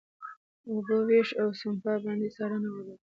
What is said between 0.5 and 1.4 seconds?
اوبو وېش،